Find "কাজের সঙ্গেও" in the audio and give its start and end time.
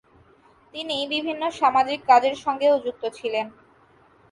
2.09-2.75